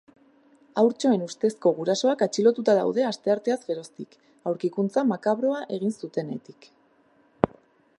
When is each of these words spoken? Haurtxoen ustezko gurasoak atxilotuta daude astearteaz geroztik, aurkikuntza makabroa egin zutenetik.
Haurtxoen 0.81 1.25
ustezko 1.25 1.73
gurasoak 1.81 2.23
atxilotuta 2.27 2.75
daude 2.81 3.05
astearteaz 3.11 3.61
geroztik, 3.69 4.19
aurkikuntza 4.53 5.05
makabroa 5.15 5.65
egin 5.79 5.99
zutenetik. 6.03 6.73